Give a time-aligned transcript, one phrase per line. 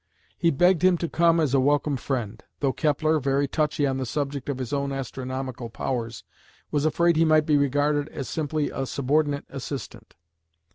[0.35, 4.05] He begged him to come "as a welcome friend," though Kepler, very touchy on the
[4.07, 6.23] subject of his own astronomical powers,
[6.71, 10.15] was afraid he might be regarded as simply a subordinate assistant.